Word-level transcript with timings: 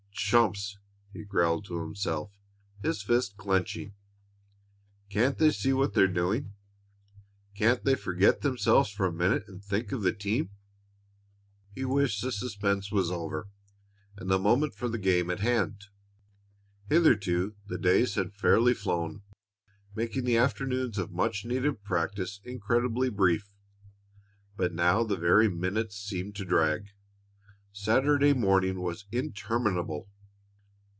"Chumps!" 0.31 0.77
he 1.11 1.23
growled 1.23 1.65
to 1.65 1.81
himself, 1.81 2.31
his 2.81 3.01
fists 3.01 3.33
clenching. 3.35 3.95
"Can't 5.09 5.37
they 5.37 5.51
see 5.51 5.73
what 5.73 5.93
they're 5.93 6.07
doing? 6.07 6.53
Can't 7.57 7.83
they 7.83 7.95
forget 7.95 8.39
themselves 8.39 8.91
for 8.91 9.05
a 9.05 9.11
minute 9.11 9.43
and 9.47 9.61
think 9.61 9.91
of 9.91 10.03
the 10.03 10.13
team?" 10.13 10.51
He 11.73 11.83
wished 11.83 12.21
the 12.21 12.31
suspense 12.31 12.91
was 12.93 13.11
over 13.11 13.49
and 14.15 14.29
the 14.29 14.39
moment 14.39 14.73
for 14.73 14.87
the 14.87 14.99
game 14.99 15.29
at 15.29 15.41
hand. 15.41 15.85
Hitherto 16.87 17.55
the 17.65 17.77
days 17.79 18.15
had 18.15 18.33
fairly 18.33 18.73
flown, 18.73 19.23
making 19.95 20.23
the 20.23 20.37
afternoons 20.37 20.97
of 20.97 21.11
much 21.11 21.43
needed 21.43 21.83
practice 21.83 22.39
incredibly 22.45 23.09
brief, 23.09 23.53
but 24.55 24.73
now 24.73 25.03
the 25.03 25.17
very 25.17 25.49
minutes 25.49 25.97
seemed 25.97 26.35
to 26.37 26.45
drag. 26.45 26.91
Saturday 27.73 28.31
morning 28.33 28.81
was 28.81 29.05
interminable. 29.11 30.07